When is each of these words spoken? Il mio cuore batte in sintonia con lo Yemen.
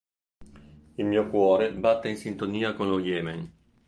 Il 0.97 1.05
mio 1.05 1.29
cuore 1.29 1.71
batte 1.73 2.09
in 2.09 2.17
sintonia 2.17 2.73
con 2.73 2.89
lo 2.89 2.99
Yemen. 2.99 3.51